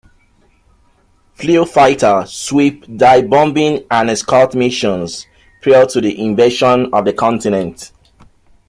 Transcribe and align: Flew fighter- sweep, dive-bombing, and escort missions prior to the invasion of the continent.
Flew 1.35 1.63
fighter- 1.63 2.25
sweep, 2.25 2.85
dive-bombing, 2.97 3.85
and 3.91 4.09
escort 4.09 4.55
missions 4.55 5.27
prior 5.61 5.85
to 5.85 6.01
the 6.01 6.19
invasion 6.25 6.89
of 6.91 7.05
the 7.05 7.13
continent. 7.13 7.91